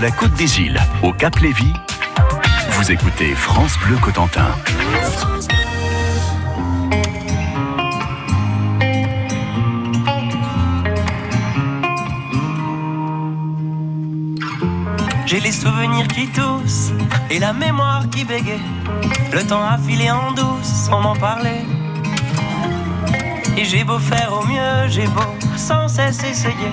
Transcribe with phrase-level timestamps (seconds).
[0.00, 1.74] La Côte des Îles au Cap Lévis,
[2.70, 4.48] vous écoutez France Bleu Cotentin.
[15.26, 16.92] J'ai les souvenirs qui toussent
[17.28, 18.58] et la mémoire qui bégaye.
[19.34, 21.60] Le temps a filé en douce sans m'en parler.
[23.58, 26.72] Et j'ai beau faire au mieux, j'ai beau sans cesse essayer.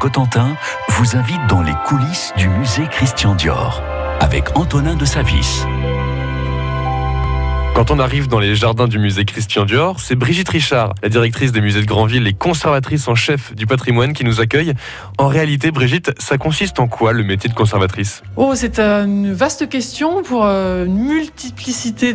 [0.00, 0.56] Cotentin
[0.88, 3.82] vous invite dans les coulisses du musée Christian Dior
[4.18, 5.66] avec Antonin de Savis.
[7.74, 11.50] Quand on arrive dans les jardins du musée Christian Dior, c'est Brigitte Richard, la directrice
[11.52, 14.74] des musées de Grandville et conservatrice en chef du patrimoine qui nous accueille.
[15.18, 18.22] En réalité, Brigitte, ça consiste en quoi le métier de conservatrice?
[18.36, 22.12] Oh, c'est une vaste question pour euh, une multiplicité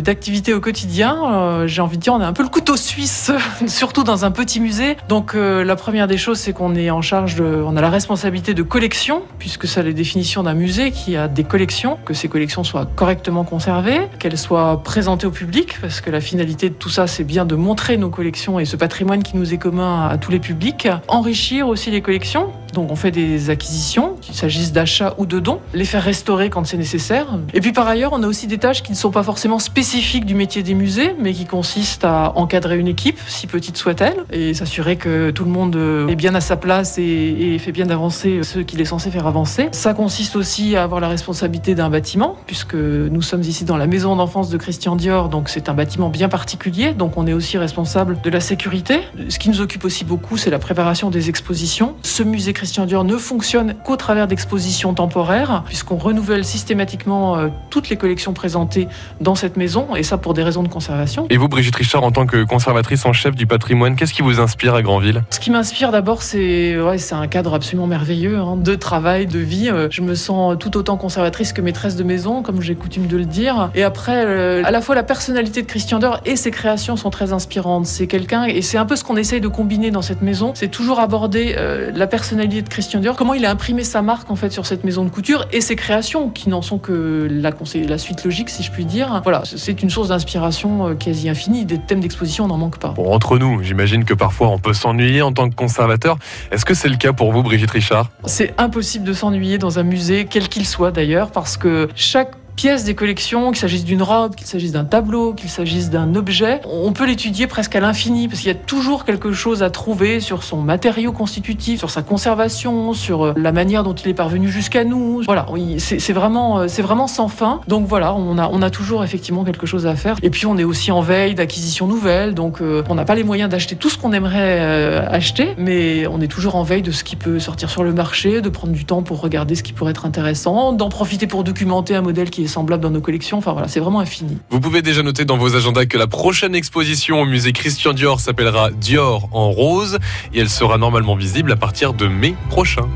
[0.00, 1.16] d'activités au quotidien.
[1.30, 3.30] Euh, J'ai envie de dire, on a un peu le couteau suisse,
[3.66, 4.96] surtout dans un petit musée.
[5.08, 8.54] Donc, euh, la première des choses, c'est qu'on est en charge on a la responsabilité
[8.54, 12.64] de collection, puisque c'est la définition d'un musée qui a des collections, que ces collections
[12.64, 17.06] soient correctement conservées, qu'elles soient présentées au public, parce que la finalité de tout ça,
[17.06, 20.30] c'est bien de montrer nos collections et ce patrimoine qui nous est commun à, tous
[20.30, 20.88] les publics.
[21.08, 22.52] Enrichir aussi les collections.
[22.72, 26.66] Donc, on fait des acquisitions, qu'il s'agisse d'achats ou de dons, les faire restaurer quand
[26.66, 27.26] c'est nécessaire.
[27.54, 30.26] Et puis, par ailleurs, on a aussi des tâches qui ne sont pas forcément spécifiques
[30.26, 34.52] du métier des musées, mais qui consistent à encadrer une équipe, si petite soit-elle, et
[34.52, 37.88] s'assurer que tout le monde euh, est bien à sa place et, et fait bien
[37.88, 39.68] avancer ce qu'il est censé faire avancer.
[39.72, 43.86] Ça consiste aussi à avoir la responsabilité d'un bâtiment, puisque nous sommes ici dans la
[43.86, 47.56] maison d'enfance de Christian Dior, donc c'est un bâtiment bien particulier, donc on est aussi
[47.56, 48.98] responsable de la sécurité.
[49.28, 51.94] Ce qui nous occupe aussi beaucoup, c'est la préparation des expositions.
[52.02, 57.90] Ce musée Christian Dior ne fonctionne qu'au travers d'expositions temporaires, puisqu'on renouvelle systématiquement euh, toutes
[57.90, 58.88] les collections présentées
[59.20, 61.28] dans cette maison, et ça pour des raisons de conservation.
[61.30, 64.40] Et vous, Brigitte Richard, en tant que conservatrice en chef du patrimoine, qu'est-ce qui vous
[64.40, 65.22] inspire à Grandville?
[65.30, 69.70] Ce qui m'inspire d'abord, c'est ouais, un cadre absolument merveilleux hein, de travail, de vie.
[69.70, 73.16] Euh, Je me sens tout autant conservatrice que maîtresse de maison, comme j'ai coutume de
[73.16, 73.70] le dire.
[73.76, 74.24] Et après,
[74.56, 77.86] euh, à la fois la personnalité de Christian Dior et ses créations sont très inspirantes.
[77.86, 80.70] C'est quelqu'un, et c'est un peu ce qu'on essaye de combiner dans cette maison, c'est
[80.70, 84.36] toujours aborder euh, la personnalité de Christian Dior, comment il a imprimé sa marque en
[84.36, 88.24] fait sur cette maison de couture et ses créations qui n'en sont que la, suite
[88.24, 89.20] logique, si je puis dire.
[89.22, 91.64] Voilà, c'est une source d'inspiration euh, quasi infinie.
[91.64, 92.88] Des thèmes d'exposition, on n'en manque pas.
[92.88, 96.16] Bon, entre nous, j'imagine que parfois on peut s'ennuyer en tant que conservateur.
[96.50, 98.10] Est-ce que c'est le cas pour vous, Brigitte Richard?
[98.24, 102.84] C'est impossible de s'ennuyer dans un musée, quel qu'il soit d'ailleurs, parce que chaque pièce
[102.84, 106.92] des collections, qu'il s'agisse d'une robe, qu'il s'agisse d'un tableau, qu'il s'agisse d'un objet, on
[106.92, 110.42] peut l'étudier presque à l'infini, parce qu'il y a toujours quelque chose à trouver sur
[110.42, 114.84] son matériau constitutif, sur sa conservation, sur euh, la manière dont il est parvenu jusqu'à
[114.84, 115.22] nous.
[115.26, 115.46] Voilà,
[115.78, 117.60] c'est vraiment, euh, vraiment sans fin.
[117.68, 120.16] Donc voilà, on a, on a toujours effectivement quelque chose à faire.
[120.22, 123.24] Et puis on est aussi en veille d'acquisition nouvelle, donc euh, on n'a pas les
[123.24, 127.04] moyens d'acheter tout ce qu'on aimerait acheter, mais on est toujours en veille de ce
[127.04, 129.90] qui peut sortir sur le marché, de prendre du temps pour regarder ce qui pourrait
[129.90, 133.38] être intéressant, d'en profiter pour documenter un modèle qui est semblable dans nos collections.
[133.38, 134.38] Enfin voilà, c'est vraiment infini.
[134.50, 138.20] Vous pouvez déjà noter dans vos agendas que la prochaine exposition au musée Christian Dior
[138.20, 139.98] s'appellera Dior en rose
[140.34, 142.88] et elle sera normalement visible à partir de mai prochain.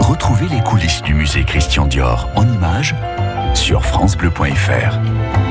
[0.00, 2.94] Retrouvez les coulisses du musée Christian Dior en images
[3.54, 5.45] sur francebleu.fr.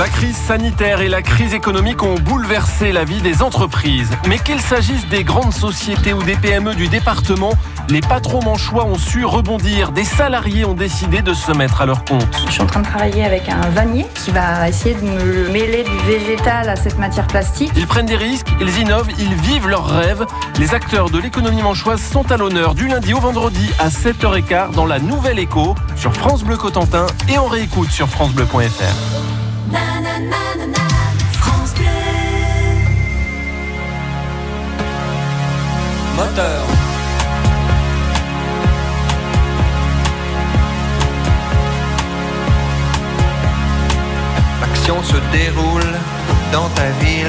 [0.00, 4.08] La crise sanitaire et la crise économique ont bouleversé la vie des entreprises.
[4.26, 7.52] Mais qu'il s'agisse des grandes sociétés ou des PME du département,
[7.90, 9.92] les patrons manchois ont su rebondir.
[9.92, 12.24] Des salariés ont décidé de se mettre à leur compte.
[12.46, 15.84] Je suis en train de travailler avec un vannier qui va essayer de me mêler
[15.84, 17.70] du végétal à cette matière plastique.
[17.76, 20.24] Ils prennent des risques, ils innovent, ils vivent leurs rêves.
[20.58, 24.86] Les acteurs de l'économie manchoise sont à l'honneur du lundi au vendredi à 7h15 dans
[24.86, 29.39] la Nouvelle Écho sur France Bleu Cotentin et en réécoute sur francebleu.fr.
[36.16, 36.66] Moteur.
[44.60, 45.82] L'action se déroule
[46.52, 47.26] dans ta ville,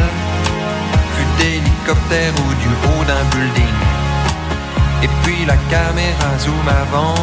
[1.16, 3.76] vue d'hélicoptère ou du haut d'un building.
[5.04, 7.16] Et puis la caméra zoom avant,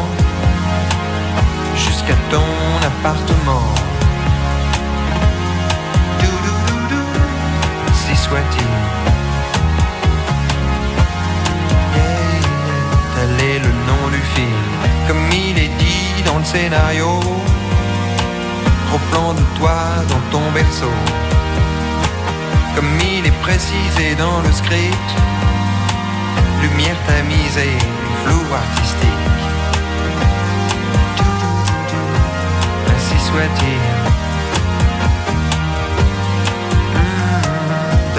[1.75, 3.88] jusqu'à ton appartement.
[8.29, 8.73] Soit-il.
[11.95, 12.29] Yeah,
[13.15, 14.69] tel est le nom du film,
[15.07, 17.19] comme il est dit dans le scénario.
[18.87, 19.77] Gros plan de toi
[20.11, 20.97] dans ton berceau.
[22.75, 25.09] Comme il est précisé dans le script,
[26.61, 27.77] lumière tamisée,
[28.23, 29.25] flou artistique.
[32.93, 34.08] Ainsi soit-il.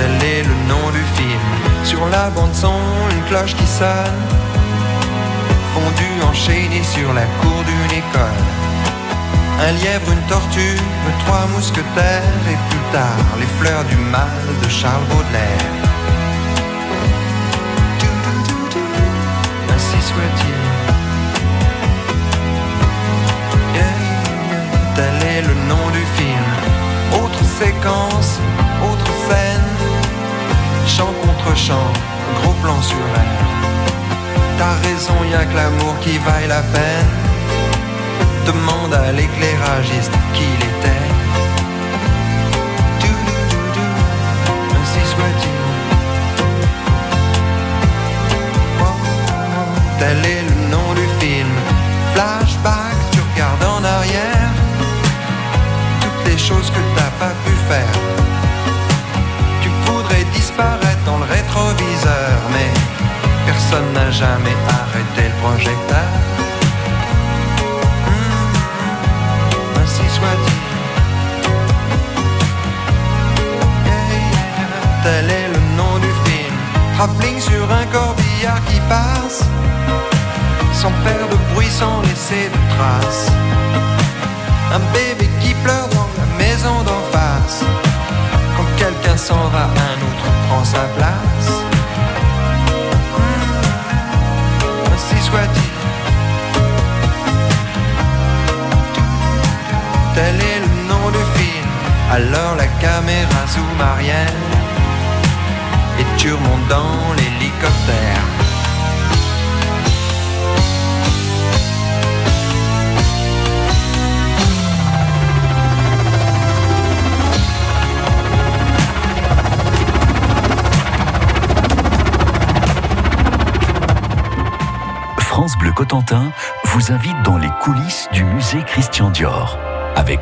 [0.00, 1.44] Tel est le nom du film.
[1.84, 2.80] Sur la bande son,
[3.10, 4.20] une cloche qui sonne.
[5.74, 8.40] Fondu enchaîné sur la cour d'une école.
[9.60, 10.80] Un lièvre, une tortue,
[11.26, 15.68] trois mousquetaires et plus tard les fleurs du mal de Charles Baudelaire.
[19.74, 20.60] Ainsi soit-il.
[24.96, 27.22] Tel est le nom du film?
[27.22, 28.40] Autre séquence.
[31.56, 31.92] Chant contre chant,
[32.42, 33.46] gros plan sur elle.
[34.56, 37.06] T'as raison, y a que l'amour qui vaille la peine.
[38.46, 40.69] Demande à l'éclairagiste qui il
[64.20, 64.59] jamais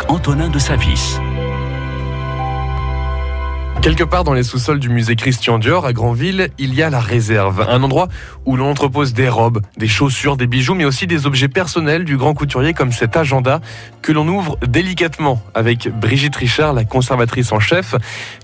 [0.09, 1.28] Antonin de Savis.
[3.88, 7.00] Quelque part dans les sous-sols du musée Christian Dior à Granville, il y a la
[7.00, 8.09] réserve, un endroit
[8.45, 12.18] où l'on entrepose des robes, des chaussures, des bijoux, mais aussi des objets personnels du
[12.18, 13.62] grand couturier comme cet agenda
[14.02, 17.95] que l'on ouvre délicatement avec Brigitte Richard, la conservatrice en chef.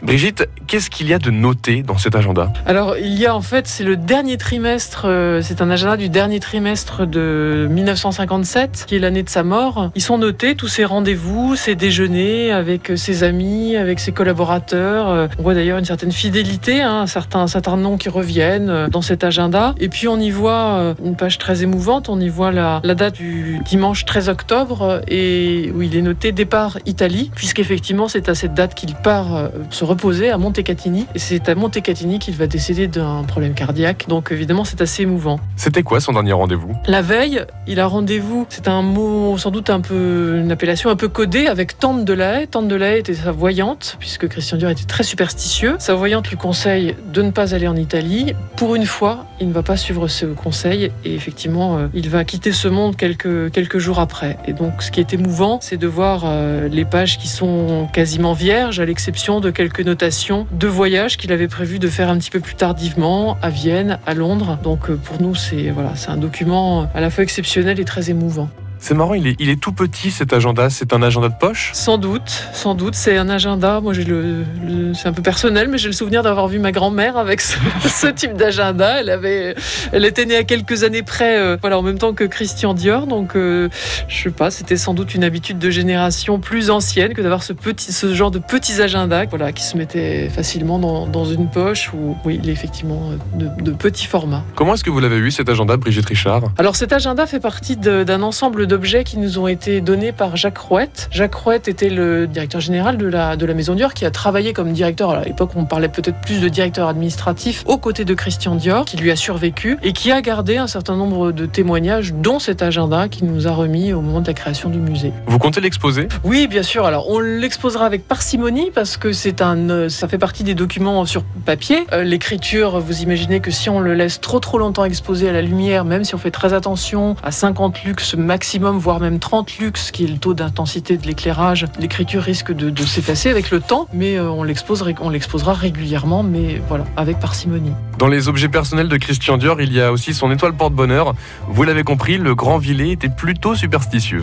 [0.03, 2.51] Brigitte, qu'est-ce qu'il y a de noté dans cet agenda?
[2.65, 6.09] Alors, il y a en fait, c'est le dernier trimestre, euh, c'est un agenda du
[6.09, 9.91] dernier trimestre de 1957, qui est l'année de sa mort.
[9.95, 15.29] Ils sont notés, tous ses rendez-vous, ses déjeuners avec euh, ses amis, avec ses collaborateurs.
[15.39, 18.89] On voit d'ailleurs une certaine fidélité, hein, un, certain, un certain noms qui reviennent euh,
[18.89, 19.75] dans cet agenda.
[19.79, 22.95] Et puis, on y voit euh, une page très émouvante, on y voit la, la
[22.95, 28.35] date du dimanche 13 octobre, et où il est noté départ Italie, puisqu'effectivement, c'est à
[28.35, 31.07] cette date qu'il part euh, se reposer à Montecatini.
[31.15, 34.07] Et c'est à Montecatini qu'il va décéder d'un problème cardiaque.
[34.09, 35.41] Donc évidemment, c'est assez émouvant.
[35.57, 36.75] C'était quoi son dernier rendez-vous?
[36.87, 38.47] La veille, il a rendez-vous.
[38.49, 42.15] C'est un mot sans doute un peu une appellation un peu codée avec Tante de.
[42.47, 45.77] Tante de était sa voyante, puisque Christian Dior était très superstitieux.
[45.79, 48.35] Sa voyante lui conseille de ne pas aller en Italie.
[48.57, 52.25] Pour une fois, il ne va pas suivre ce conseil et effectivement, euh, il va
[52.25, 54.39] quitter ce monde quelques, quelques jours après.
[54.49, 58.33] Et donc, ce qui est émouvant, c'est de voir euh, les pages qui sont quasiment
[58.33, 62.31] vierges, à l'exception de quelques notations de voyage qu'il avait prévu de faire un petit
[62.31, 64.59] peu plus tardivement à Vienne, à Londres.
[64.65, 68.11] Donc, euh, pour nous, c'est voilà, c'est un document à la fois exceptionnel et très
[68.11, 68.49] émouvant.
[68.79, 70.69] C'est marrant, il est, il est tout petit cet agenda.
[70.69, 71.71] C'est un agenda de poche?
[71.73, 73.81] Sans doute, sans doute, c'est un agenda.
[73.81, 76.71] Moi, j'ai le, le- c'est un peu personnel, mais j'ai le souvenir d'avoir vu ma
[76.71, 77.57] grand-mère avec ce,
[77.89, 79.01] ce type d'agenda.
[79.01, 79.55] Elle avait,
[79.93, 83.07] elle était née à quelques années près, euh, voilà, en même temps que Christian Dior.
[83.07, 83.71] Donc, euh,
[84.09, 87.55] je sais pas, c'était sans doute une habitude de génération plus ancienne que d'avoir ce
[87.55, 91.91] petit, ce genre de petits agendas, voilà, qui se mettaient facilement dans, dans une poche
[91.95, 94.43] ou, oui, il est effectivement de, de petit format.
[94.57, 96.43] Comment est-ce que vous l'avez eu cet agenda, Brigitte Richard?
[96.59, 100.37] Alors cet agenda fait partie de- d'un ensemble d'objets qui nous ont été donnés par
[100.37, 101.07] Jacques Rouette.
[101.13, 104.53] Jacques Rouette était le directeur général de la, de la Maison Dior qui a travaillé
[104.53, 108.57] comme directeur, à l'époque on parlait peut-être plus de directeur administratif, aux côtés de Christian
[108.57, 112.41] Dior, qui lui a survécu et qui a gardé un certain nombre de témoignages, dont
[112.41, 115.13] cet agenda qu'il nous a remis au moment de la création du musée.
[115.29, 116.09] Vous comptez l'exposer?
[116.25, 116.85] Oui, bien sûr.
[116.85, 121.05] Alors, on l'exposera avec parcimonie parce que c'est un, euh, ça fait partie des documents
[121.05, 121.87] sur papier.
[121.93, 125.43] Euh, L'écriture, vous imaginez que si on le laisse trop trop longtemps exposé à la
[125.43, 129.91] lumière, même si on fait très attention à 50 lux maximum, voire même 30 lux,
[129.91, 133.89] qui est le taux d'intensité de l'éclairage, l'écriture risque de, de s'effacer avec le temps,
[133.93, 137.73] mais euh, on l'exposera régulièrement, mais voilà, avec parcimonie.
[137.99, 141.15] Dans les objets personnels de Christian Dior, il y a aussi son étoile porte-bonheur.
[141.49, 144.23] Vous l'avez compris, le grand Villet était plutôt superstitieux.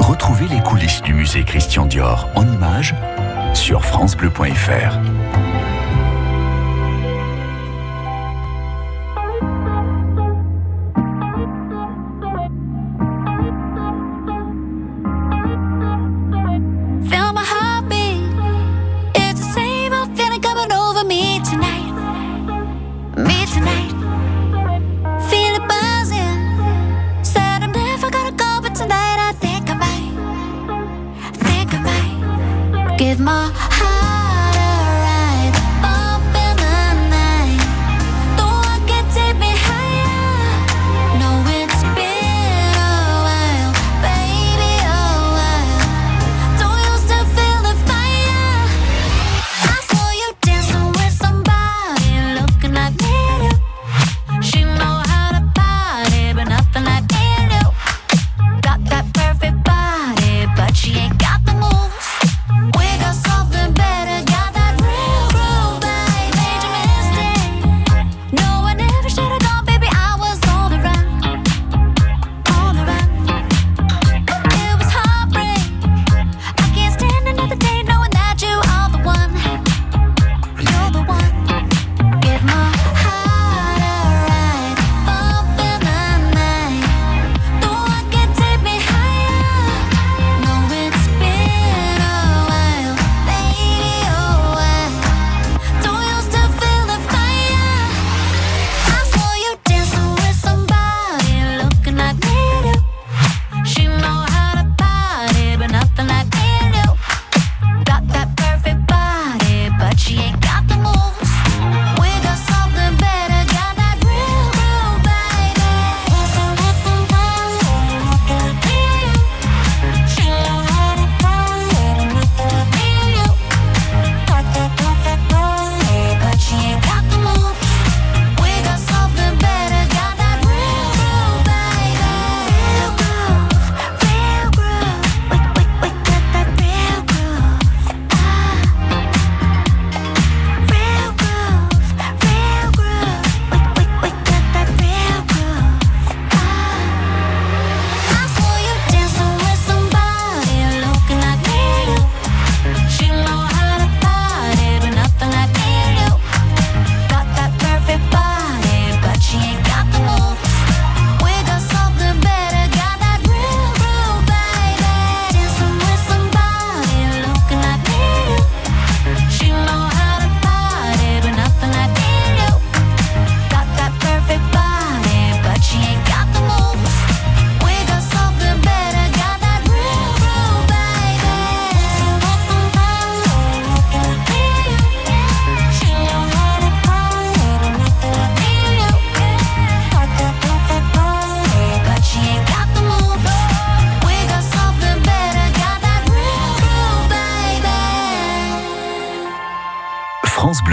[0.00, 2.94] Retrouvez les coulisses du musée Christian Dior en images
[3.54, 4.98] sur francebleu.fr.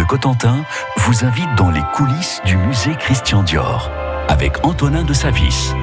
[0.05, 0.63] Cotentin
[0.97, 3.89] vous invite dans les coulisses du musée Christian Dior
[4.27, 5.73] avec Antonin de Savis.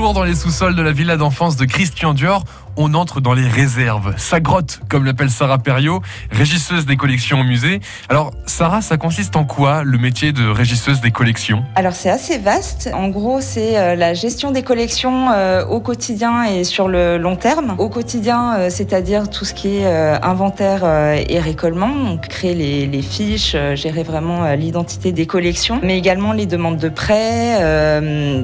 [0.00, 2.44] Dans les sous-sols de la villa d'enfance de Christian Dior,
[2.76, 4.14] on entre dans les réserves.
[4.16, 6.00] Sa grotte, comme l'appelle Sarah Perriot,
[6.32, 7.80] régisseuse des collections au musée.
[8.08, 11.62] Alors, Sarah, ça consiste en quoi le métier de régisseuse des collections?
[11.74, 12.90] Alors c'est assez vaste.
[12.94, 17.36] En gros, c'est euh, la gestion des collections euh, au quotidien et sur le long
[17.36, 17.74] terme.
[17.78, 19.86] Au quotidien, euh, c'est-à-dire tout ce qui est
[20.22, 26.32] inventaire et récollement, donc créer les, les fiches, gérer vraiment l'identité des collections, mais également
[26.32, 27.56] les demandes de prêts,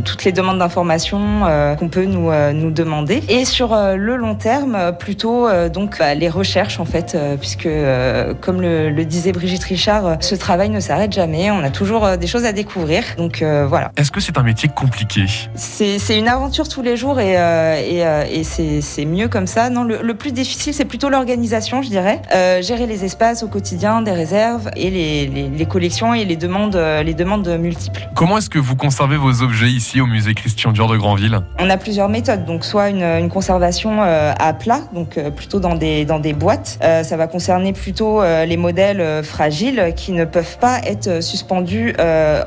[0.04, 1.45] toutes les demandes d'informations
[1.76, 3.22] qu'on peut nous, euh, nous demander.
[3.28, 7.14] Et sur euh, le long terme, euh, plutôt euh, donc bah, les recherches en fait,
[7.14, 11.50] euh, puisque euh, comme le, le disait Brigitte Richard, euh, ce travail ne s'arrête jamais.
[11.50, 13.02] On a toujours euh, des choses à découvrir.
[13.16, 13.90] Donc euh, voilà.
[13.96, 15.24] Est-ce que c'est un métier compliqué?
[15.54, 19.70] C'est une aventure tous les jours et, euh, et, euh, et c'est mieux comme ça.
[19.70, 22.20] Non, le, le plus difficile, c'est plutôt l'organisation, je dirais.
[22.34, 26.36] Euh, gérer les espaces au quotidien, des réserves et les, les, les collections et les
[26.36, 28.08] demandes, euh, les demandes multiples.
[28.14, 31.35] Comment est-ce que vous conservez vos objets ici au musée Christian Dior de Granville?
[31.58, 35.74] On a plusieurs méthodes, donc soit une, conservation euh, à plat, donc euh, plutôt dans
[35.74, 36.78] des, boîtes.
[36.82, 41.94] Euh, ça va concerner plutôt les modèles fragiles qui ne peuvent pas être suspendus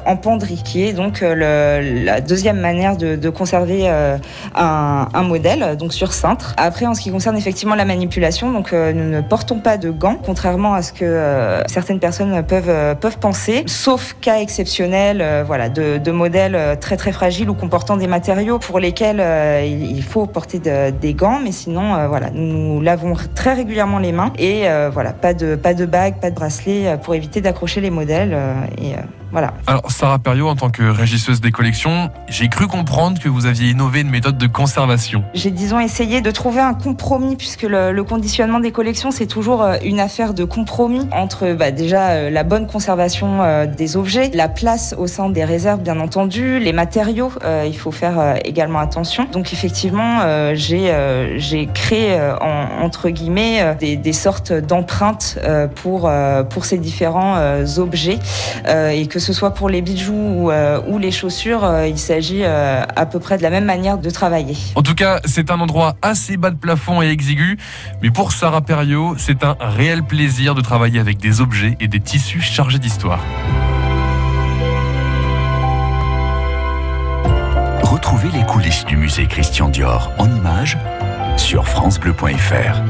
[0.06, 3.90] en penderie, qui est donc la deuxième manière de, conserver
[4.56, 6.54] un, modèle, donc sur cintre.
[6.58, 10.18] Après, en ce qui concerne effectivement la manipulation, donc nous ne portons pas de gants,
[10.24, 16.12] contrairement à ce que certaines personnes peuvent, penser, sauf cas exceptionnels, euh, voilà, de, de
[16.12, 20.90] modèles très très fragiles ou comportant des matériaux pour lesquels euh, il faut porter de-
[20.92, 25.14] des gants, mais sinon, euh, voilà, nous, lavons très régulièrement les mains et euh, voilà,
[25.14, 28.36] pas de pas de bague, pas de bracelet euh, pour éviter d'accrocher les modèles
[28.82, 28.94] et
[29.32, 29.54] voilà.
[29.68, 33.70] Alors, Sarah Perriot, en tant que régisseuse des collections, j'ai cru comprendre que vous aviez
[33.70, 35.24] innové une méthode de conservation.
[35.34, 39.62] J'ai disons essayé de trouver un compromis puisque le, le conditionnement des collections c'est toujours
[39.62, 44.32] euh, une affaire de compromis entre bah, déjà euh, la bonne conservation euh, des objets,
[44.34, 48.36] la place au sein des réserves bien entendu, les matériaux, euh, il faut faire euh,
[48.44, 49.26] également attention.
[49.32, 50.20] Donc effectivement
[50.54, 50.92] j'ai
[51.38, 55.38] j'ai créé en- entre guillemets des, des sortes d'empreintes
[55.76, 56.10] pour
[56.50, 57.38] pour ces différents
[57.78, 58.20] objets
[58.68, 62.44] et que ce soit pour les bijoux ou, euh, ou les chaussures, euh, il s'agit
[62.44, 64.56] euh, à peu près de la même manière de travailler.
[64.76, 67.58] En tout cas, c'est un endroit assez bas de plafond et exigu,
[68.02, 72.00] mais pour Sarah Perriot, c'est un réel plaisir de travailler avec des objets et des
[72.00, 73.24] tissus chargés d'histoire.
[77.84, 80.78] Retrouvez les coulisses du musée Christian Dior en images
[81.38, 82.82] sur francebleu.fr.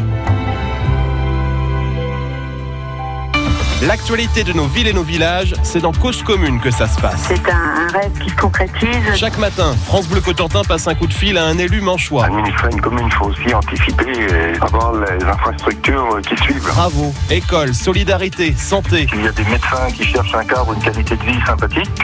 [3.82, 7.22] L'actualité de nos villes et nos villages, c'est dans Cause Commune que ça se passe.
[7.30, 9.16] C'est un, un rêve qui se concrétise.
[9.16, 12.26] Chaque matin, France Bleu Cotentin passe un coup de fil à un élu manchois.
[12.26, 16.62] Administrer une commune, il faut aussi anticiper et avoir les infrastructures qui suivent.
[16.62, 19.08] Travaux, école, solidarité, santé.
[19.14, 22.04] Il y a des médecins qui cherchent un cadre, une qualité de vie sympathique.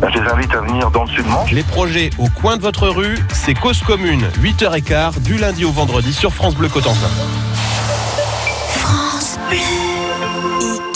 [0.00, 1.52] ben, je les invite à venir dans le sud-manche.
[1.52, 6.12] Les projets au coin de votre rue, c'est Cause Commune, 8h15, du lundi au vendredi
[6.12, 7.10] sur France Bleu Cotentin.
[8.80, 9.85] France Bleu.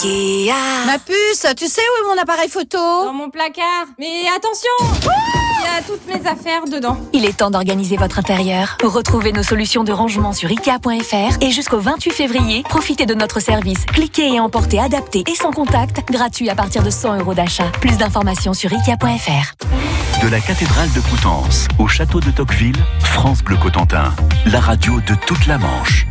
[0.03, 0.85] Ikea.
[0.87, 3.85] Ma puce, tu sais où est mon appareil photo Dans mon placard.
[3.99, 6.97] Mais attention Il y a toutes mes affaires dedans.
[7.13, 8.77] Il est temps d'organiser votre intérieur.
[8.83, 13.85] Retrouvez nos solutions de rangement sur IKEA.fr et jusqu'au 28 février, profitez de notre service.
[13.85, 17.71] Cliquez et emportez adapté et sans contact, gratuit à partir de 100 euros d'achat.
[17.79, 20.23] Plus d'informations sur IKEA.fr.
[20.23, 24.13] De la cathédrale de Coutances au château de Tocqueville, France Bleu Cotentin,
[24.47, 26.07] la radio de toute la Manche.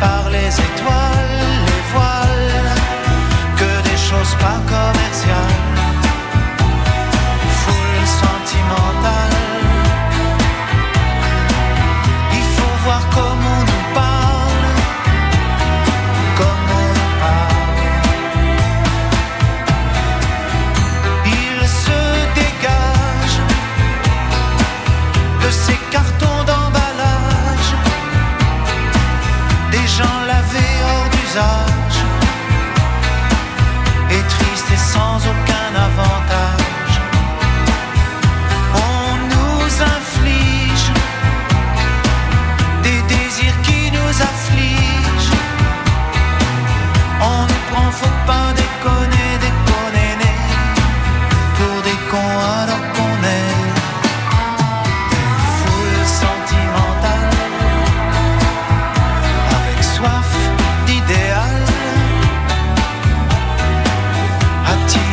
[0.00, 1.36] Par les étoiles,
[1.68, 2.74] les voiles,
[3.56, 5.57] que des choses pas commerciales,
[31.38, 31.77] desire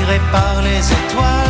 [0.06, 1.45] attirés par les étoiles,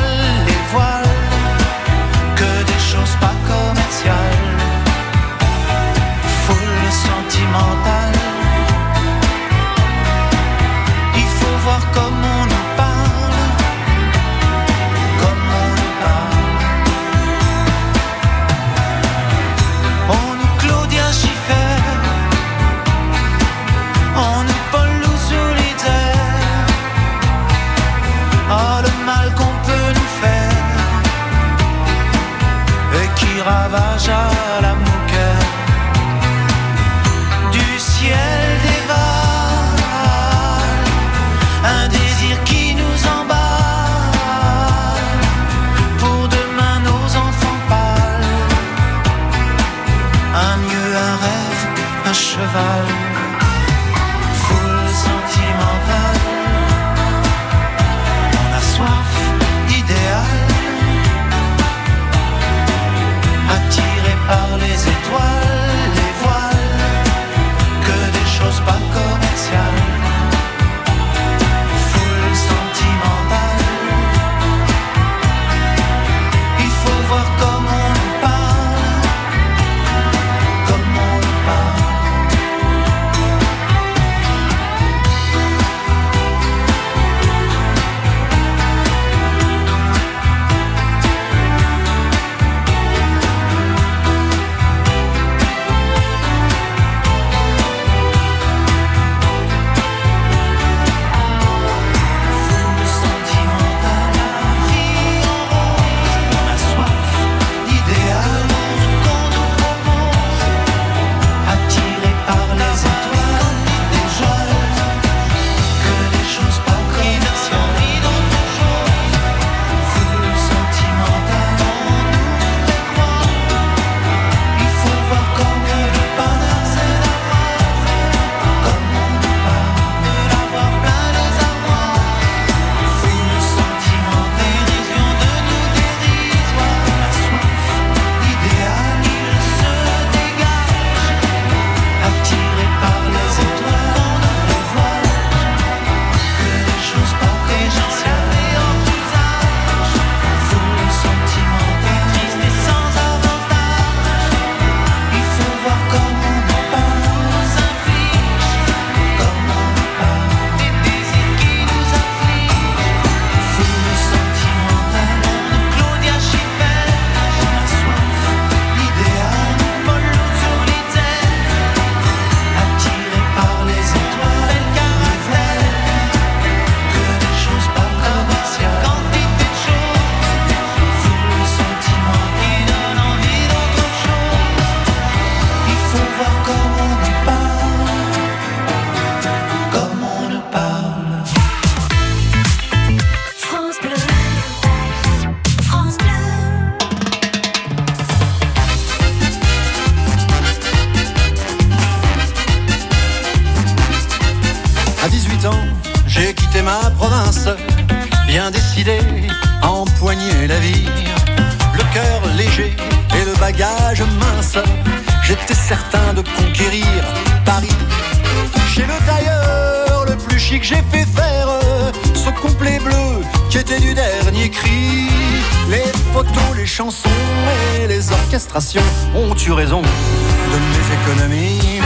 [229.13, 229.81] ont eu raison?
[229.81, 231.81] De mes économies.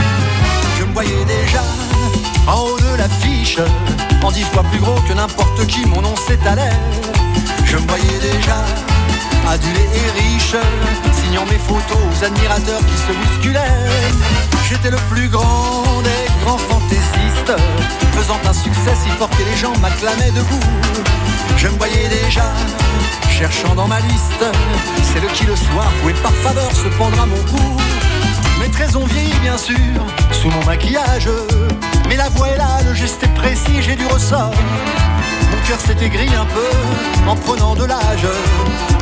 [0.78, 1.62] Je me voyais déjà
[2.46, 3.58] en haut de l'affiche,
[4.22, 6.78] en dix fois plus gros que n'importe qui, mon nom s'étalait.
[7.64, 8.64] Je me voyais déjà
[9.48, 10.54] adulé et riche,
[11.12, 13.78] signant mes photos aux admirateurs qui se bousculaient.
[14.68, 17.52] J'étais le plus grand des grands fantaisistes,
[18.12, 20.60] faisant un succès si fort que les gens m'acclamaient debout.
[21.56, 22.44] Je me voyais déjà
[23.40, 24.44] cherchant dans ma liste,
[25.02, 27.76] c'est le qui le soir pouvait par faveur se pendre à mon cou.
[28.60, 29.76] Mes traits ont vieilli bien sûr,
[30.30, 31.30] sous mon maquillage.
[32.06, 34.52] Mais la voix est là, le geste est précis, j'ai du ressort.
[35.50, 38.26] Mon cœur s'est aigri un peu en prenant de l'âge.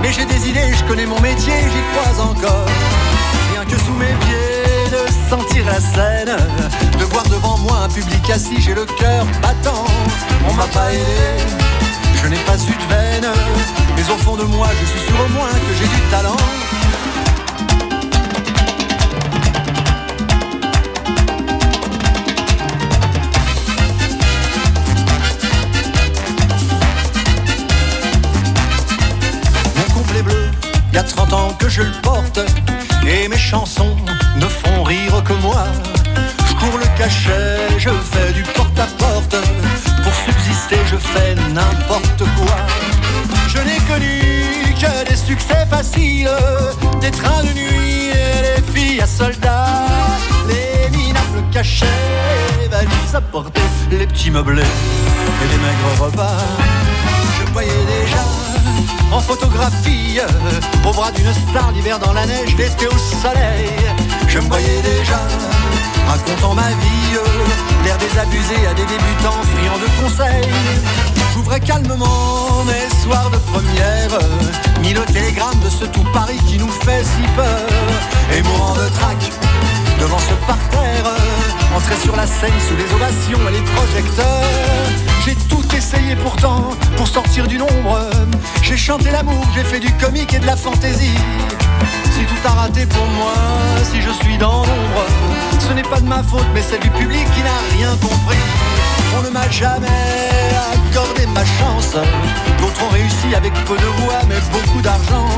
[0.03, 2.69] Mais j'ai des idées, je connais mon métier, j'y crois encore.
[3.51, 6.37] Rien que sous mes pieds, de sentir la scène,
[6.97, 9.85] de voir devant moi un public assis, j'ai le cœur battant.
[10.49, 11.43] On m'a pas aidé,
[12.23, 13.33] je n'ai pas eu de veine.
[13.97, 16.37] Mais au fond de moi, je suis sûr au moins que j'ai du talent.
[29.77, 30.51] Mon complet bleu,
[30.93, 32.41] il y a 30 ans que je le porte
[33.07, 33.97] Et mes chansons
[34.37, 35.67] ne font rire que moi
[36.59, 39.37] cours le cachet, je fais du porte-à-porte.
[40.03, 42.57] Pour subsister, je fais n'importe quoi.
[43.49, 44.21] Je n'ai connu
[44.81, 46.31] que des succès faciles
[47.01, 49.87] Des trains de nuit et des filles à soldats.
[50.49, 51.87] Les minables cachets,
[52.61, 56.39] les valises à porter Les petits meublés et les maigres repas.
[57.39, 58.25] Je voyais déjà
[59.11, 60.21] en photographie
[60.85, 63.71] au bras d'une star l'hiver dans la neige, l'été au soleil.
[64.29, 65.19] Je me voyais déjà
[66.09, 67.19] racontant ma vie,
[67.85, 70.53] l'air désabusé à des débutants friands de conseils.
[71.35, 74.19] J'ouvrais calmement mes soirs de première,
[74.83, 77.69] mis le télégramme de ce tout Paris qui nous fait si peur,
[78.37, 79.19] et mourant de trac
[80.01, 81.13] devant ce parterre,
[81.77, 84.45] entrer sur la scène sous les ovations et les projecteurs.
[85.25, 88.18] J'ai tout essayé pourtant pour sortir du nombre.
[88.79, 91.19] J'ai chanté l'amour, j'ai fait du comique et de la fantaisie.
[92.13, 93.35] Si tout a raté pour moi,
[93.83, 95.05] si je suis dans l'ombre,
[95.59, 98.39] ce n'est pas de ma faute, mais celle du public qui n'a rien compris.
[99.19, 99.89] On ne m'a jamais
[100.73, 101.97] accordé ma chance.
[102.61, 105.29] D'autres ont réussi avec peu de voix, mais beaucoup d'argent.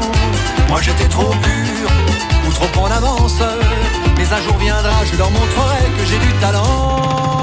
[0.69, 1.91] Moi j'étais trop pur
[2.47, 3.43] ou trop en avance.
[4.19, 7.40] Mais un jour viendra, je leur montrerai que j'ai du talent.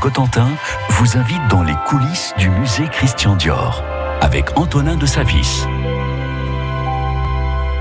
[0.00, 0.48] Cotentin
[0.88, 3.84] vous invite dans les coulisses du musée Christian Dior
[4.22, 5.66] avec Antonin de Savis.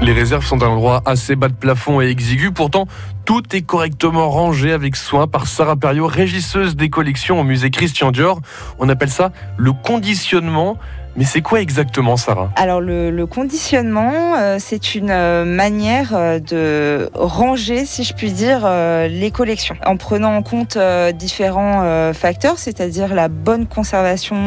[0.02, 2.52] Les réserves sont à un endroit assez bas de plafond et exigu.
[2.52, 2.88] Pourtant,
[3.24, 8.12] tout est correctement rangé avec soin par Sarah Perriot, régisseuse des collections au musée Christian
[8.12, 8.42] Dior.
[8.80, 10.78] On appelle ça le conditionnement.
[11.20, 12.50] Mais c'est quoi exactement, Sarah?
[12.56, 18.32] Alors le, le conditionnement, euh, c'est une euh, manière euh, de ranger, si je puis
[18.32, 24.38] dire, euh, les collections, en prenant en compte euh, différents facteurs, c'est-à-dire la bonne conservation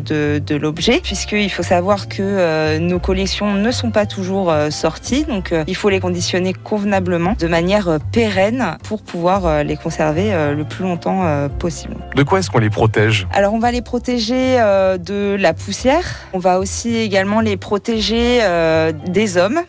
[0.00, 5.54] de, de l'objet, puisqu'il faut savoir que nos collections ne sont pas toujours sorties, donc
[5.68, 11.48] il faut les conditionner convenablement, de manière pérenne, pour pouvoir les conserver le plus longtemps
[11.60, 11.94] possible.
[12.16, 13.28] De quoi est-ce qu'on les protège?
[13.32, 16.15] Alors on va les protéger de la poussière.
[16.32, 19.60] On va aussi également les protéger euh, des hommes.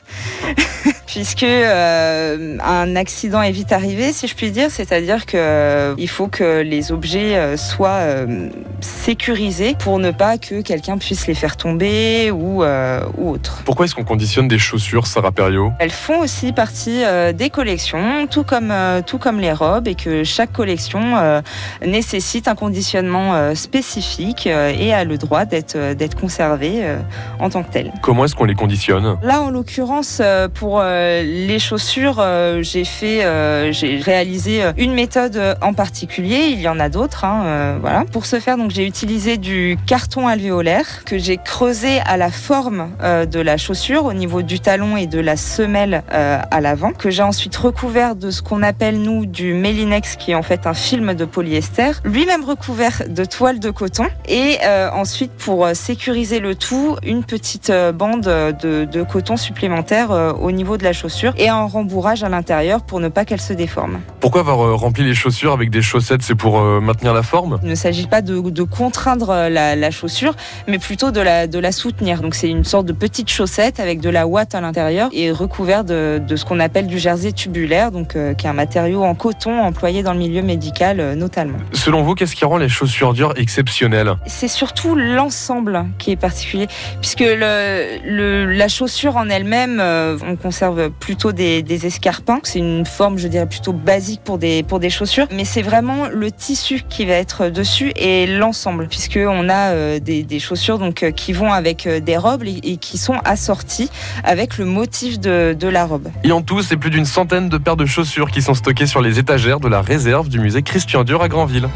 [1.07, 6.27] Puisque euh, un accident est vite arrivé, si je puis dire, c'est-à-dire que euh, faut
[6.27, 8.49] que les objets euh, soient euh,
[8.81, 13.61] sécurisés pour ne pas que quelqu'un puisse les faire tomber ou, euh, ou autre.
[13.65, 15.71] Pourquoi est-ce qu'on conditionne des chaussures, Sarah Perriot?
[15.79, 18.73] Elles font aussi partie des collections, tout comme,
[19.05, 21.41] tout comme les robes, et que chaque collection
[21.85, 26.99] nécessite un conditionnement spécifique et a le droit d'être euh,
[27.39, 27.91] en tant que telle.
[28.01, 29.17] Comment est-ce qu'on les conditionne?
[29.21, 30.21] Là, en l'occurrence,
[30.53, 30.81] pour
[31.23, 36.49] les chaussures, euh, j'ai fait, euh, j'ai réalisé euh, une méthode euh, en particulier.
[36.51, 38.05] Il y en a d'autres, hein, euh, voilà.
[38.11, 42.89] Pour ce faire, donc j'ai utilisé du carton alvéolaire que j'ai creusé à la forme
[43.01, 46.91] euh, de la chaussure, au niveau du talon et de la semelle euh, à l'avant,
[46.91, 50.67] que j'ai ensuite recouvert de ce qu'on appelle nous du Melinex, qui est en fait
[50.67, 55.73] un film de polyester, lui-même recouvert de toile de coton, et euh, ensuite pour euh,
[55.73, 60.86] sécuriser le tout, une petite euh, bande de, coton supplémentaire euh, au niveau de la
[60.93, 63.99] chaussure et un rembourrage à l'intérieur pour ne pas qu'elle se déforme.
[64.19, 66.21] Pourquoi avoir euh, rempli les chaussures avec des chaussettes?
[66.21, 67.59] C'est pour euh, maintenir la forme?
[67.63, 70.35] Il ne s'agit pas de, de contraindre euh, la, la chaussure,
[70.67, 72.21] mais plutôt de la, de la soutenir.
[72.21, 75.83] Donc c'est une sorte de petite chaussette avec de la ouate à l'intérieur et recouvert
[75.83, 79.15] de, de ce qu'on appelle du jersey tubulaire, donc euh, qui est un matériau en
[79.15, 81.57] coton employé dans le milieu médical euh, notamment.
[81.73, 84.15] Selon vous, qu'est-ce qui rend les chaussures Dior exceptionnelles?
[84.25, 86.67] C'est surtout l'ensemble qui est particulier,
[87.01, 92.39] puisque le, le- la chaussure en elle-même, on conserve plutôt des, des escarpins.
[92.43, 96.07] C'est une forme, je dirais, plutôt basique pour des, pour des chaussures, mais c'est vraiment
[96.07, 100.79] le tissu qui va être dessus et l'ensemble, puisque on a euh, des, des chaussures
[100.79, 103.89] donc euh, qui vont avec euh, des robes et, et qui sont assorties
[104.23, 106.07] avec le motif de, de la robe.
[106.23, 109.01] Et en tout, c'est plus d'une centaine de paires de chaussures qui sont stockées sur
[109.01, 111.67] les étagères de la réserve du musée Christian Dior à Granville.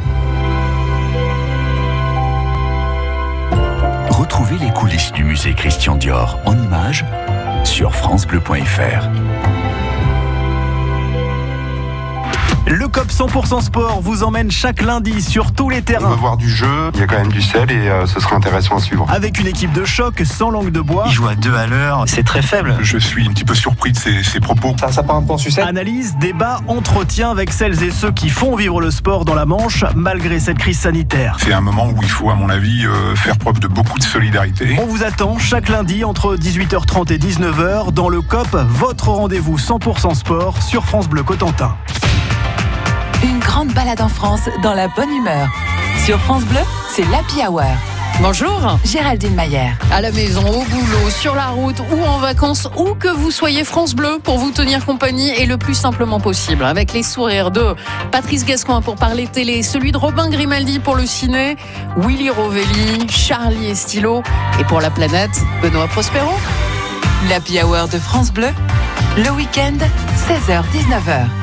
[4.10, 7.06] Retrouvez les coulisses du musée Christian Dior en images
[7.64, 9.61] sur francebleu.fr.
[12.68, 16.09] Le COP 100% Sport vous emmène chaque lundi sur tous les On terrains.
[16.09, 18.36] va voir du jeu, il y a quand même du sel et euh, ce sera
[18.36, 19.05] intéressant à suivre.
[19.09, 21.07] Avec une équipe de choc sans langue de bois.
[21.09, 22.78] joue à deux à l'heure, c'est très faible.
[22.82, 24.76] Je suis un petit peu surpris de ses, ses propos.
[24.80, 28.30] Ça, ça part un peu en sucette Analyse, débat, entretien avec celles et ceux qui
[28.30, 31.38] font vivre le sport dans la Manche malgré cette crise sanitaire.
[31.41, 34.03] C'est un moment où il faut, à mon avis, euh, faire preuve de beaucoup de
[34.03, 34.78] solidarité.
[34.82, 40.14] On vous attend chaque lundi entre 18h30 et 19h dans le COP, votre rendez-vous 100%
[40.14, 41.76] sport sur France Bleu Cotentin.
[43.24, 45.47] Une grande balade en France dans la bonne humeur.
[46.05, 46.59] Sur France Bleu,
[46.89, 47.63] c'est l'Happy Hour.
[48.22, 48.78] Bonjour.
[48.84, 49.78] Géraldine Maillère.
[49.91, 53.63] À la maison, au boulot, sur la route ou en vacances, où que vous soyez,
[53.63, 56.63] France Bleu pour vous tenir compagnie et le plus simplement possible.
[56.63, 57.76] Avec les sourires de
[58.11, 61.57] Patrice Gascoin pour parler télé, celui de Robin Grimaldi pour le ciné,
[61.97, 64.24] Willy Rovelli, Charlie Estilo
[64.59, 66.32] et pour la planète, Benoît Prospero.
[67.30, 68.49] L'Happy Hour de France Bleu,
[69.17, 69.78] le week-end,
[70.28, 71.41] 16h-19h.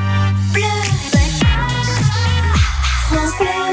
[3.39, 3.68] Don't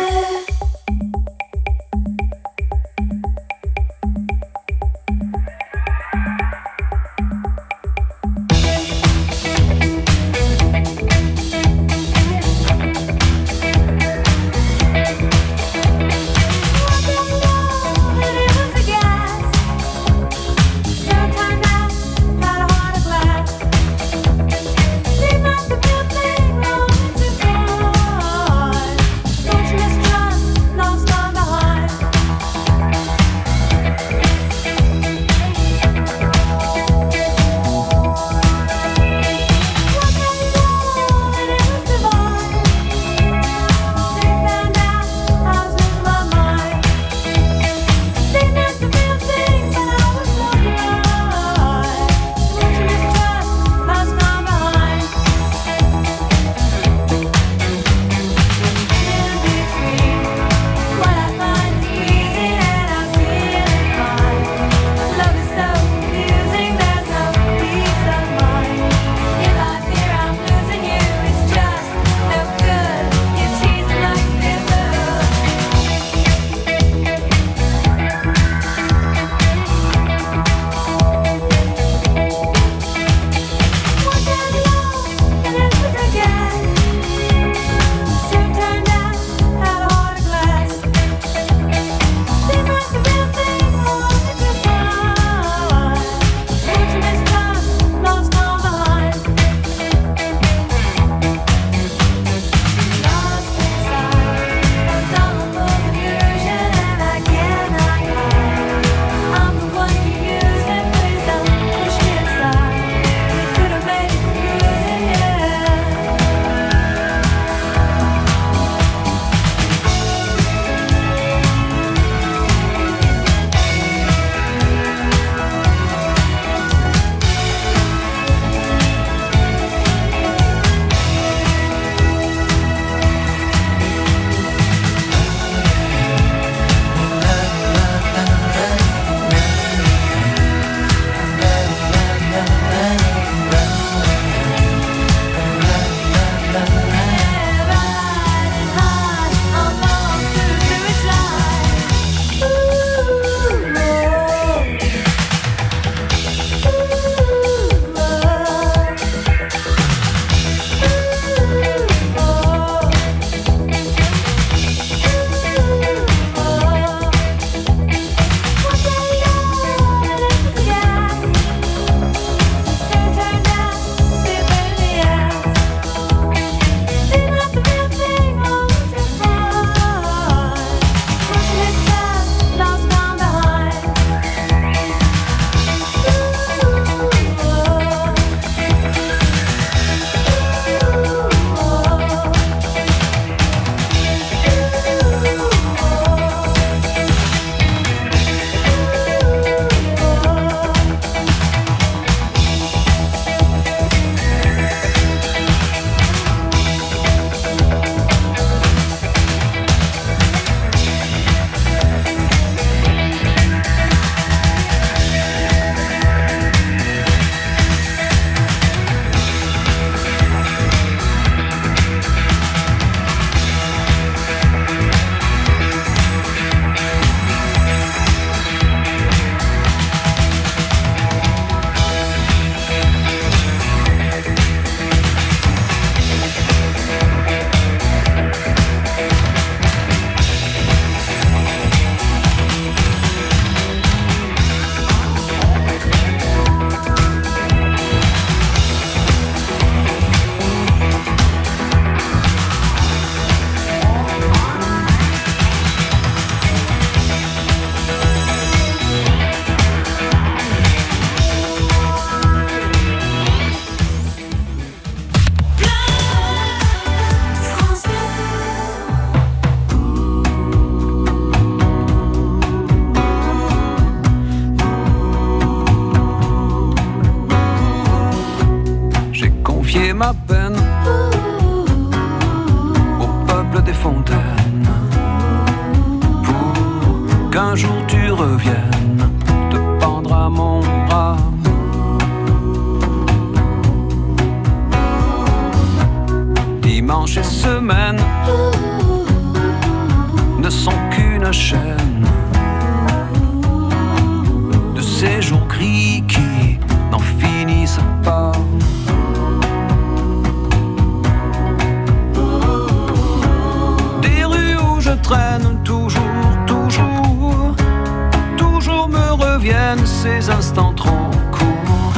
[320.31, 321.95] instants trop courts.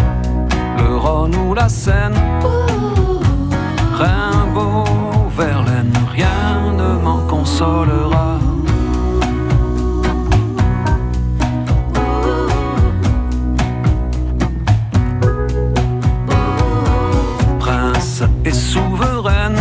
[0.79, 2.15] Le Rhône ou la Seine,
[3.95, 4.85] Rimbaud,
[5.37, 8.39] Verlaine, rien ne m'en consolera.
[17.59, 19.61] Prince et souveraine,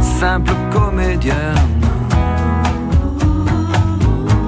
[0.00, 1.80] simple comédienne,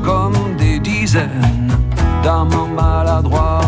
[0.04, 1.57] comme des dizaines
[2.28, 3.60] d'amants maladroits.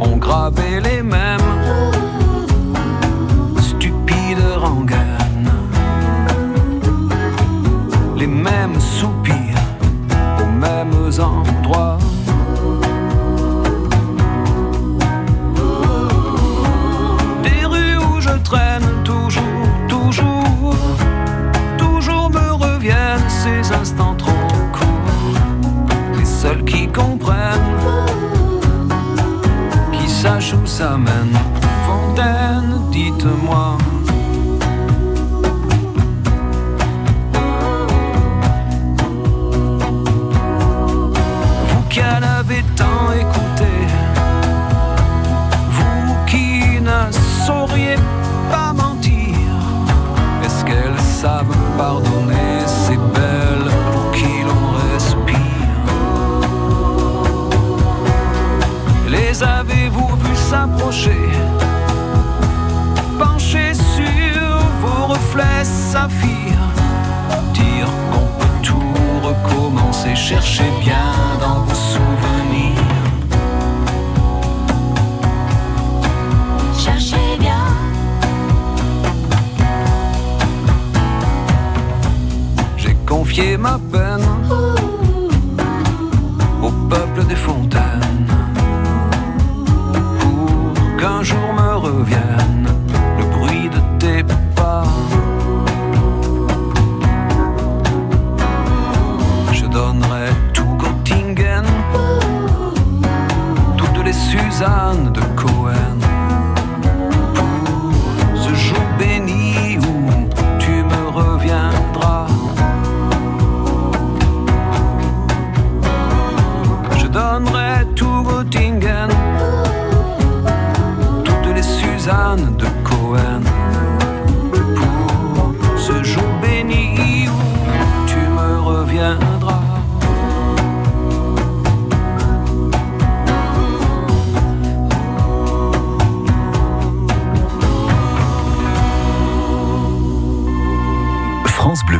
[0.00, 1.25] ont gravé les mêmes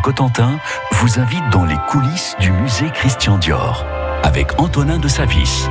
[0.07, 0.61] Cotentin
[0.93, 3.85] vous invite dans les coulisses du musée Christian Dior
[4.23, 5.67] avec Antonin de Savis.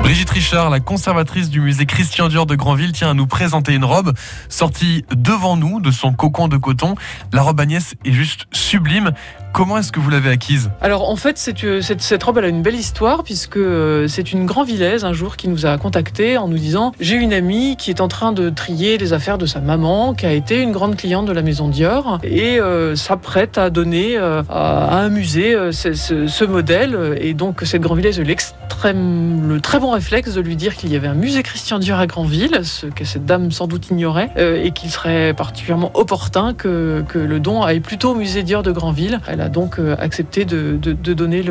[0.00, 3.84] Brigitte Richard, la conservatrice du musée Christian Dior de Granville, tient à nous présenter une
[3.84, 4.14] robe
[4.48, 6.94] sortie devant nous de son cocon de coton.
[7.34, 9.12] La robe Agnès est juste sublime.
[9.56, 11.80] Comment est-ce que vous l'avez acquise Alors en fait, cette, euh,
[12.22, 15.64] robe, elle a une belle histoire puisque euh, c'est une Grandvillaise un jour qui nous
[15.64, 19.14] a contacté en nous disant j'ai une amie qui est en train de trier les
[19.14, 22.60] affaires de sa maman, qui a été une grande cliente de la maison Dior et
[22.60, 27.16] euh, s'apprête à donner à, un musée ce, modèle.
[27.18, 30.92] Et donc cette Grandvillaise a eu l'extrême, le très bon réflexe de lui dire qu'il
[30.92, 34.32] y avait un musée Christian Dior à Granville, ce que cette dame sans doute ignorait,
[34.36, 38.70] et qu'il serait particulièrement opportun que, que le don aille plutôt au musée Dior de
[38.70, 39.18] Granville.
[39.26, 41.42] Elle a donc euh, accepté de, de- donner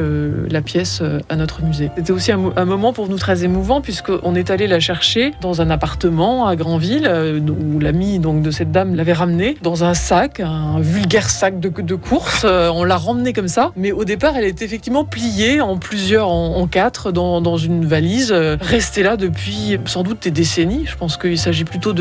[0.49, 1.89] la pièce euh, à notre musée.
[1.97, 5.33] C'était aussi un, mo- un moment pour nous très émouvant puisqu'on est allé la chercher
[5.41, 9.93] dans un appartement à Granville euh, où l'ami de cette dame l'avait ramenée dans un
[9.93, 12.45] sac, un vulgaire sac de, de course.
[12.45, 16.65] On l'a ramenée comme ça, mais au départ elle était effectivement pliée en plusieurs, en,
[16.67, 20.85] quatre dans, dans une valise restée là depuis sans doute des décennies.
[20.85, 21.93] Je pense qu'il s'agit plutôt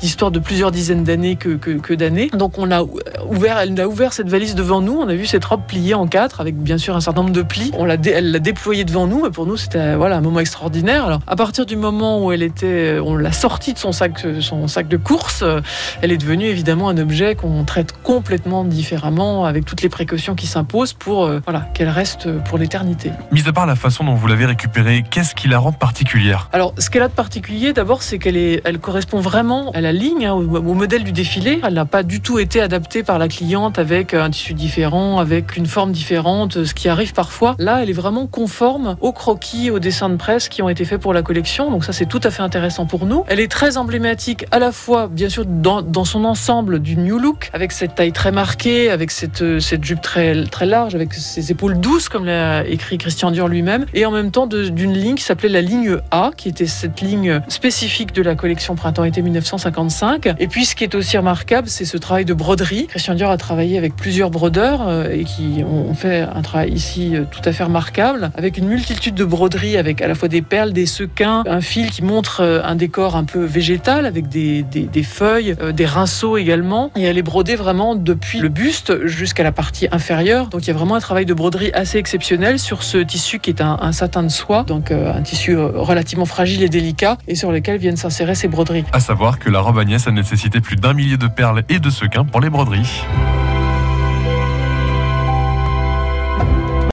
[0.00, 2.30] d'histoires de plusieurs dizaines d'années que, que, d'années.
[2.36, 2.82] Donc on a
[3.28, 5.00] ouvert, elle a ouvert cette valise devant nous.
[5.20, 7.70] Vu cette robe pliée en quatre avec bien sûr un certain nombre de plis.
[7.76, 11.04] On l'a, elle l'a déployée devant nous et pour nous c'était voilà un moment extraordinaire.
[11.04, 14.66] Alors à partir du moment où elle était, on l'a sortie de son sac, son
[14.66, 15.60] sac de course, euh,
[16.02, 20.46] elle est devenue évidemment un objet qu'on traite complètement différemment avec toutes les précautions qui
[20.46, 23.10] s'imposent pour euh, voilà qu'elle reste pour l'éternité.
[23.30, 26.48] Mis à part la façon dont vous l'avez récupérée, qu'est-ce qui la rend particulière?
[26.52, 29.92] Alors, ce qu'elle a de particulier, d'abord, c'est qu'elle est, elle correspond vraiment à la
[29.92, 31.60] ligne, hein, au, au modèle du défilé.
[31.62, 35.56] Elle n'a pas du tout été adaptée par la cliente avec un tissu différent, avec
[35.56, 37.56] une forme différente, ce qui arrive parfois.
[37.58, 41.00] Là, elle est vraiment conforme aux croquis, aux dessins de presse qui ont été faits
[41.00, 41.70] pour la collection.
[41.70, 43.24] Donc ça, c'est tout à fait intéressant pour nous.
[43.28, 47.50] Elle est très emblématique à la fois, bien sûr, dans, son ensemble du new look,
[47.52, 51.50] avec cette taille très marquée, avec cette, euh, cette jupe très, très large, avec ses
[51.50, 55.22] épaules douces, comme l'a écrit Christian Dior lui-même, et en même temps d'une ligne qui
[55.22, 60.34] s'appelait la ligne A, qui était cette ligne spécifique de la collection printemps-été 1955.
[60.38, 62.86] Et puis, ce qui est aussi remarquable, c'est ce travail de broderie.
[62.86, 67.16] Christian Dior a travaillé avec plusieurs brodeurs euh, et qui ont fait un travail ici
[67.16, 70.42] euh, tout à fait remarquable, avec une multitude de broderies, avec à la fois des
[70.42, 74.64] perles, des sequins, un fil qui montre euh, un décor un peu végétal, avec des,
[75.02, 76.90] feuilles, euh, des rinceaux également.
[76.96, 80.48] Et elle est brodée vraiment depuis le buste jusqu'à la partie inférieure.
[80.48, 83.50] Donc il y a vraiment un travail de broderie assez exceptionnel sur ce tissu qui
[83.50, 87.34] est un, satin de soie, donc euh, un tissu euh, relativement fragile et délicat, et
[87.34, 88.84] sur lequel viennent s'insérer ces broderies.
[88.92, 91.90] À savoir que la robe Agnès a nécessité plus d'un millier de perles et de
[91.90, 93.02] sequins pour les broderies.